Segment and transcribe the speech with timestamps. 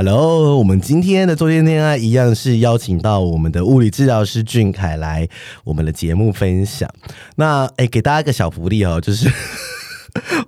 [0.00, 5.28] Hello，我们今天的周天恋爱一样是邀请到我们的物理治疗师俊凯来
[5.64, 6.88] 我们的节目分享。
[7.34, 9.28] 那哎，给大家一个小福利哦，就是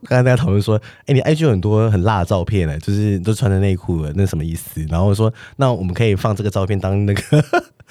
[0.04, 4.84] 刚才大家讨论说，哎，你 IG 有很多很辣的照片呢，就是都穿着内裤了，那什么意思？
[4.88, 7.22] 然后我说，那我们可以放这个照片当那个。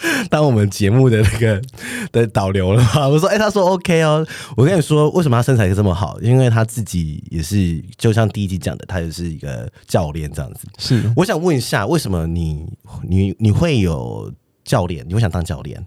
[0.29, 1.61] 当我们节目的那个
[2.13, 3.05] 的导流了嘛？
[3.11, 4.25] 我说，哎、欸，他说 OK 哦。
[4.55, 6.17] 我跟你说，为什么他身材这么好？
[6.21, 10.65] 因为他自己也是，就像第一集讲的，他也是一个教练这样子。
[10.77, 12.65] 是，我想问一下，为什么你
[13.03, 14.31] 你你会有
[14.63, 15.05] 教练？
[15.05, 15.85] 你会想当教练？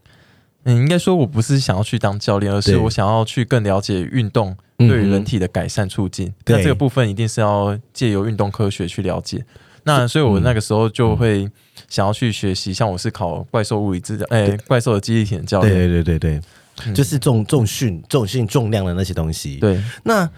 [0.65, 6.29] 嗯，应该说我不是想要去当教练，而是我想要去更了解运动对于人体的改善促进。
[6.29, 9.45] 嗯、那这个部分一定是要借由运动科学去了解。
[9.85, 11.51] 那所以，我那个时候就会
[11.89, 16.41] 想要去学习，像我是考怪兽物理治疗，哎、欸，怪兽的记忆体的教练，对对对对
[16.77, 19.57] 对，就是重重训、重训、重量的那些东西。
[19.57, 20.31] 对，那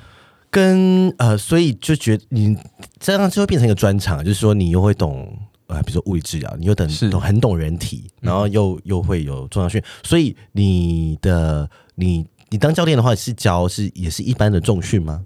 [0.50, 2.56] 跟呃，所以就觉得你
[2.98, 15.24] 这样就会变成一个专长，就是说你又会懂呃，比如说物理治疗，你又懂懂很懂人体，然后又又会有重要训，所以你的你你当教练的话是教是也是一般的重训吗？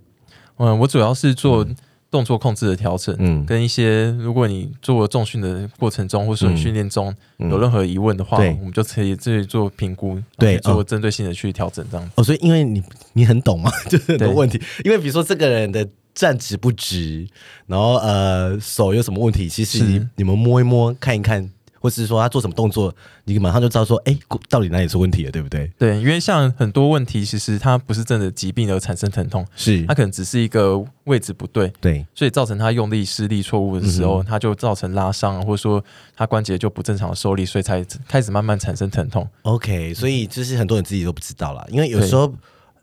[0.57, 1.67] 嗯，我主要是做。
[2.11, 12.13] 动作控制的调整，嗯，跟一些如果你做重训的过程中，或是训练中有任何疑问的话，我们就可以自己做评估，对，做针对性的去调整这样子。
[12.17, 14.59] 哦，所以因为你你很懂嘛， 就是很多问题。
[14.87, 15.87] 因为比如说这个人的
[16.19, 17.29] 站直不直，
[17.67, 21.49] 然后呃手有什么问题，其实你，你们摸一摸看一看。
[21.81, 25.71] 或是说他做什么动作，你马上就知道说，哎、欸，到底哪里出问题了，对不对？
[25.79, 35.83] 对，因为像很多问题，其实它不是真的疾病而产生疼痛，是它可能只是一个位置不对，对，所以造成他用力施力错误的时候，它、嗯、就造成拉伤，或者说
[36.17, 39.25] 他关节就不正常的受力，所以才开始慢慢产生疼痛。
[39.43, 42.35] OK，所以就是很多人自己都不知道啦，因为有时候。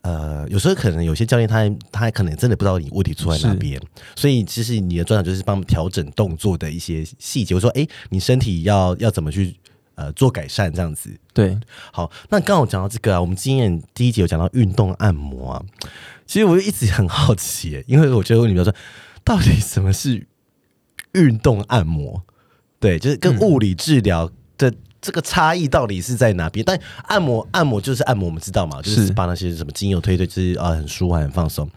[0.05, 3.81] 呃，有时候可能有些教练他他可能真的不知道你问题出在哪边，
[4.15, 7.55] 所以其实你的专长就是帮调整动作的一些细节。
[7.55, 9.55] 我说，哎，你身体要要怎么去
[9.95, 11.09] 呃做改善这样子？
[11.33, 11.57] 对，
[11.91, 15.65] 好，那刚好讲到这个啊，我们今天第一集有讲到运动按摩啊，
[16.27, 18.71] 其实我就一直很好奇，因为我觉得问你比如说，
[19.23, 20.27] 到底什么是
[21.13, 22.21] 运动按摩？
[22.79, 24.71] 对，就是跟物理治疗的。
[25.05, 26.65] 嗯这个差异到底是在哪边？
[26.65, 31.69] 但按摩按摩就是按摩，我们知道嘛，就是把那些什么精油推推，就是啊很舒缓很放松。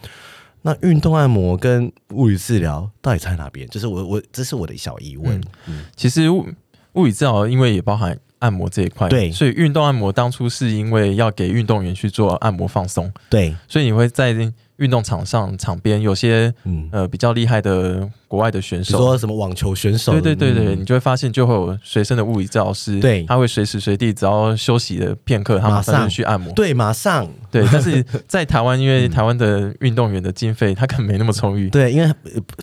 [0.62, 3.68] 那运动按摩跟物理治疗到底差在哪边？
[3.68, 5.38] 就是我我这是我的小疑问。
[5.38, 6.46] 嗯嗯、其实物
[6.94, 14.52] 物理治疗因为也包含按摩这一块，对，所以运动按摩当初是因为要给运动员去做按摩放松，对，所以你会在。
[14.78, 16.88] 运动场上场边有些嗯。
[16.92, 26.08] 呃比较厉害的国外的选手，说什么网球选手，对对对对，你就会发现就会有随身的物理治疗师，对，他会随时随地只要休息的片刻，他马上。
[26.08, 27.28] 去按摩，对，马上。
[27.50, 27.66] 对。
[27.72, 32.14] 但是 在台湾，因为台湾的运动员的经费他可能没那么充裕，对，因为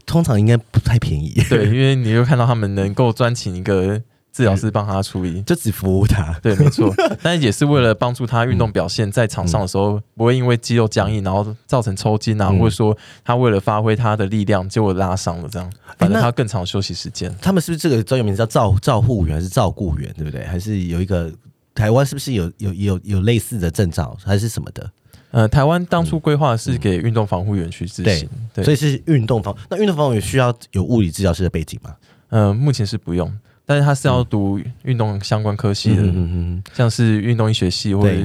[0.06, 4.02] 通常应该不太便宜，对，因为你会看到他们能够专请一个。
[4.36, 6.38] 治疗师帮他处理，就只服务他。
[6.44, 6.94] 对，没错。
[7.24, 17.34] 但也是为了帮助他运动表现，在场上的时候不会因为肌肉僵硬，然后造成抽筋啊，或者说他为了发挥他的力量，结果拉伤了这样，反正他更长休息时间。
[17.42, 20.44] 他们是不是这个专业名字叫照照护员还是照顾员，对不对？
[20.44, 21.32] 还是有一个
[21.74, 24.92] 台湾是不是有有有有类似的证照还是什么的？
[25.32, 29.56] 呃，台湾当初规划是给运动防护员去执行，对，所以是运动防。
[29.70, 31.96] 那运动防护员需要有物理治疗师的背景吗？
[32.30, 33.34] 呃，目前是不用。
[33.66, 38.16] 但是他是要读运动相关科系的，嗯嗯嗯，像是运动医学系或者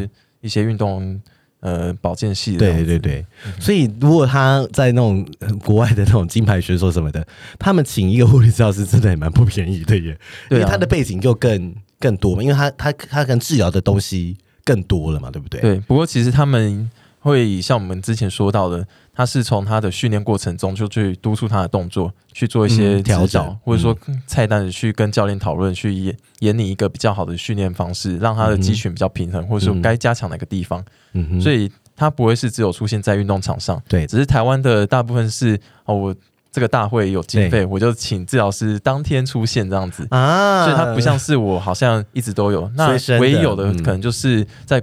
[0.41, 1.21] 一些运动
[1.61, 2.59] 呃保健系的。
[2.59, 3.25] 对对对，
[3.59, 5.27] 所以如果他在那种
[5.65, 7.27] 国外的那种金牌选手什么的，
[7.59, 10.19] 他们请一个物理治疗师真的也蛮不便宜的耶，
[10.51, 15.61] 因为他的背景就更更多嘛，因为他他他可能治疗的东西更多了嘛，对不对？
[15.61, 16.91] 对，不过其实他们。
[17.21, 23.97] 会像我们之前说到的，他是从他的训练过程中就去督促他的动作，去做一些调整，嗯、或者说
[24.27, 30.83] 菜单的去跟教练讨论，去演演你一个比较好的训练方式，让他的肌群比较平衡，嗯、或者说该加强哪个地方。
[31.13, 36.15] 嗯，所以他不会是只有出现在运动场上，对，只是台湾的大部分是哦，我
[36.51, 40.07] 这个大会有经费，我就请治疗师当天出现这样子。
[40.11, 44.83] 啊，所以他不像是我好像一直都有，那唯一有的可能就是在。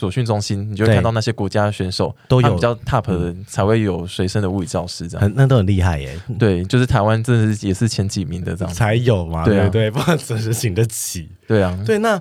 [0.00, 2.54] 左训中心，你就会看到那些国家选手都有。
[2.54, 6.18] 比较 top 的人，才会有随身的物理教师这样，很那都很厉害耶。
[6.38, 11.28] 对，就是台湾真的是也是前几名的这样才有嘛，对对对，不然怎么行得起？
[11.46, 12.20] 对啊，对那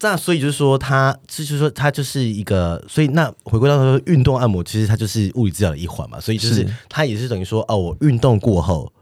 [0.00, 8.92] 那所以就是说，它就是说，他就是一个，所以那回归到说，运动按摩其实它就是物理治疗的一环嘛，所以就是它也是等于说，哦，我运动过后，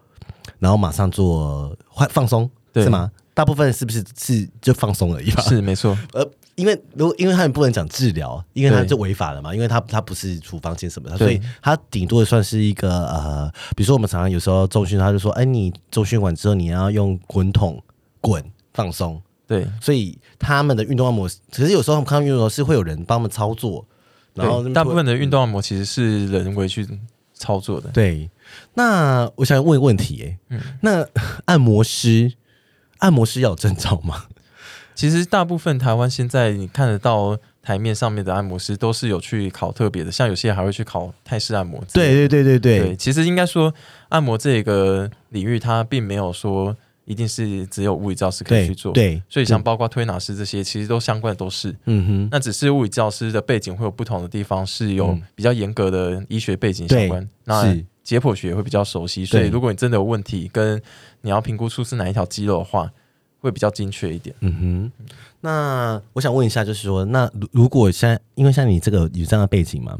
[0.58, 3.10] 然后马上做放放松，是吗？
[3.34, 5.42] 大部分是不是是就放松而已吧？
[5.42, 5.96] 是没错。
[6.12, 6.24] 呃，
[6.54, 17.82] 因为如果因为他们不能讲治疗，因为他就违法了嘛，因为他他不是处方签什么的，所以他顶多算是一个呃，比如说我们常常有时候重训，他就说，哎，你重训完之后你要用滚筒
[18.20, 18.44] 滚
[18.75, 19.20] 放松。
[19.46, 23.87] 对，所以他们的运动按摩，可是有时候他们看到运动是会有人帮他们操作，
[24.34, 26.87] 然后大部分的运动按摩其实是人为去
[27.34, 27.90] 操作的。
[27.90, 28.31] 对，
[28.75, 31.06] 那我想问一个问题，哎，嗯，那
[31.44, 32.32] 按摩师，
[32.98, 34.25] 按摩师要有证照吗？
[34.94, 41.82] 其实大部分台湾现在你看得到台面上面的按摩师都是有去考特别的，像有些还会去考泰式按摩。
[41.92, 43.72] 对对对对对，对，其实应该说
[44.08, 46.76] 按摩这个领域，它并没有说。
[47.04, 52.28] 一定是只有物理教师可以去做，对，对，所以像包括推拿师这些，其实都相关的都是，嗯哼。
[52.30, 57.28] 那只是物理教师的背景会有不同的地方，是有比较严格的医学背景相关。
[57.42, 57.74] 那
[58.04, 60.80] 解剖学也会比较熟悉，所以如果你真的有问题，跟
[61.22, 62.88] 你要评估出是哪一条肌肉的话，
[63.42, 64.34] 会比较精确一点。
[64.40, 65.06] 嗯哼。
[65.42, 69.98] 那我想问一下，就是说，那如果像因为像你这个有这样的背景嘛，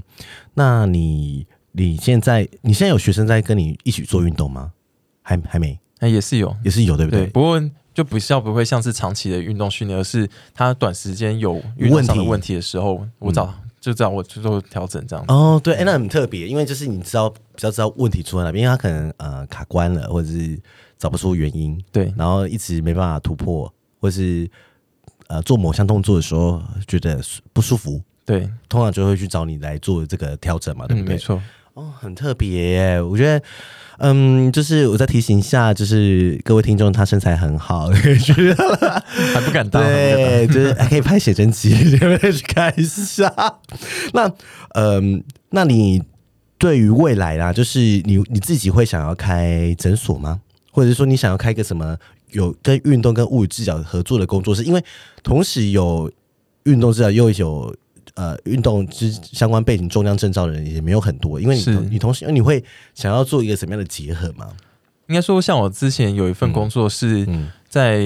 [0.55, 4.73] 那你你现在你现在有学生在跟你一起做运动吗？
[5.21, 5.79] 还还没。
[5.99, 7.27] 那也是有，也是有，对不对？
[7.27, 7.63] 对，不过
[7.95, 15.25] 就不是要不会像是长期的运动训练，而是他短时间有运动上的问题的时候，我找、嗯、就这样，我就做调整这样。
[15.27, 20.57] 哦，对，哎，那很特别，因为就是你知道比较知道问题出在哪边，因为他可能呃卡关了，或者是
[20.97, 23.71] 找不出原因，对，然后一直没办法突破，
[24.01, 24.49] 或是
[25.27, 27.21] 呃做某项动作的时候觉得
[27.53, 31.09] 不舒服，对，通常就会去找你来做这个调整嘛，对不对？
[31.09, 31.43] 嗯、没错。
[31.75, 33.43] 哦，很特别耶，我觉得。
[33.99, 37.87] 嗯，就是我再提醒一下，就是各位听众，他身材很好，
[39.33, 43.33] 还不敢当，对，就是还可以拍写真集，你 们去看一下。
[44.13, 44.33] 那，
[44.71, 46.03] 嗯，那你
[46.59, 50.41] 对于未来啦，就是你你自己会想要开诊所吗？
[50.73, 51.97] 或者是说你想要开一个什么
[52.33, 54.65] 有跟运动跟物理治疗合作的工作室？
[54.65, 54.83] 因为
[55.23, 56.11] 同时有
[56.65, 57.73] 运动治疗又有。
[58.15, 62.63] 呃，运动之相关背景、重量证照的人也没有很多，因为你是你同时，你会
[62.95, 64.49] 想要做一个什么样的结合吗？
[65.09, 67.27] 应该说，像我之前有一份工作是
[67.69, 68.01] 在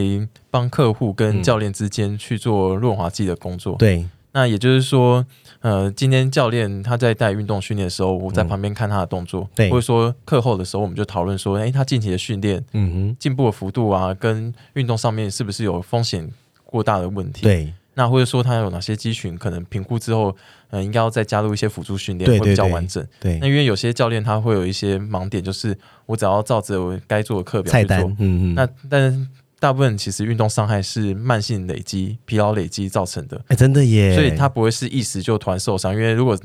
[0.51, 3.77] 帮客户跟教练之间去做润滑剂的工作。
[3.77, 5.25] 对，那也就是说，
[5.61, 16.29] 呃，今天教练他在带运动训练的时候，我在旁边看他的动作，对，或者说课后的时候，我们就讨论说，哎，他近期的训练，嗯哼，进步的幅度啊，跟运动上面是不是有风险
[16.65, 17.43] 过大的问题？
[17.43, 17.73] 对。
[17.99, 20.37] 那或者说他有哪些肌群可能评估之后，
[20.69, 23.03] 呃，应该要再加入一些辅助训练，会比较完整。
[23.19, 27.97] 对，那因为有些教练他会有一些盲点，就是我只要照着我该做的课表去做。
[28.19, 28.55] 嗯嗯。
[28.55, 29.27] 那但是
[29.59, 33.41] 大部分其实运动伤害是慢性累积、疲劳累积造成的。
[33.49, 34.15] 哎，真的耶！
[34.15, 36.39] 所以他不会是一时就突然受伤，因为如果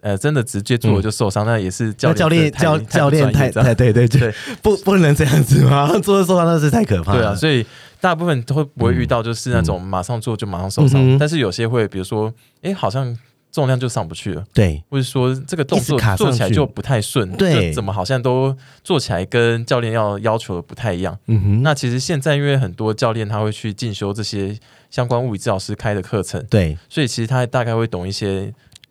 [0.00, 5.90] 呃真的直接做就受伤，嗯、那也是教练教练教教练太太对对对，不不能这样子吗？
[6.00, 7.18] 做了受伤那是太可怕了。
[7.18, 7.64] 对啊，所以。
[8.02, 12.32] 大部分都会不会遇到，就是那种马上做就马上受伤，但是有些会，比如说，
[12.62, 13.14] 哎，好像
[13.52, 21.14] 重量就上不去了，对，或者说这个动作做起来就不太顺，对，怎么好像都做起来跟教练要要求的不太一样。
[21.26, 24.58] 嗯哼，那其实现在因为很多教练他会去进修这些
[24.88, 28.50] 相关物理治疗师开的课程，对，所以其实他大概会懂一些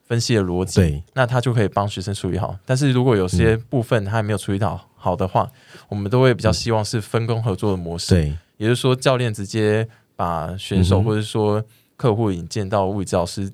[0.10, 2.58] 分析的逻辑，对，那他就可以帮学生处理好。
[2.66, 8.36] 但是如果有些部分他还没有处理到好的话，嗯、我们都会比较希望是分工合作的模式，对。
[8.57, 11.64] 也就是说，教练直接把选手或者说
[11.95, 13.50] 客户引荐到物理治疗师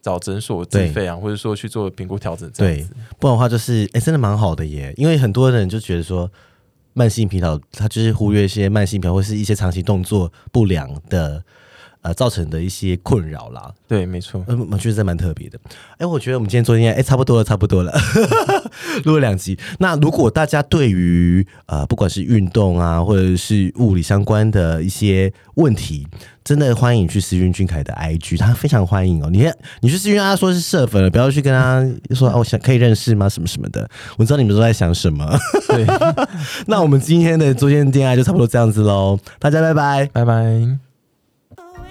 [0.00, 2.88] 找诊所自费啊，或者说去做评估调整这样子。
[2.88, 4.92] 对，不然的话就是，哎、欸，真的蛮好的耶。
[4.96, 6.30] 因为很多人就觉得说，
[6.92, 11.42] 慢性疲劳，他就是忽略一些慢性疲劳或是一些长期动作不良的。
[12.04, 15.58] 呃，造成的一些困扰啦，对，没错，嗯，我觉得这蛮特别的。
[15.96, 17.90] 哎，我觉得我们今天做今天，哎，差不多了，差不多了，
[19.04, 19.58] 录了两集。
[19.78, 26.06] 那如果大家对于呃，不管是运动啊，或者是物理相关的一些问题，
[26.44, 29.30] 真的欢迎去私讯俊凯的 IG，他非常欢迎哦。
[29.32, 31.82] 你看，你去私讯他说是社粉了，不要去跟他
[32.14, 33.26] 说哦，我想可以认识吗？
[33.30, 35.26] 什么什么的，我知道你们都在想什么。
[35.68, 35.86] 对，
[36.68, 40.83] 那我们今天的周间恋爱就差不多这样子喽，大家拜拜，拜拜。